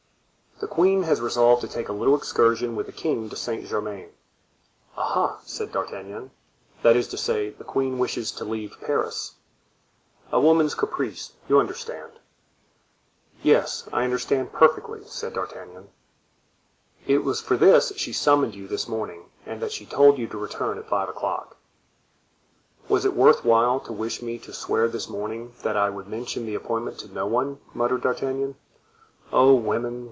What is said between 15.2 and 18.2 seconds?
D'Artagnan. "It was for this she